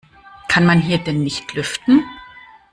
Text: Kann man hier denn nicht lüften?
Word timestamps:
Kann 0.47 0.65
man 0.65 0.81
hier 0.81 0.97
denn 0.97 1.21
nicht 1.21 1.53
lüften? 1.53 2.03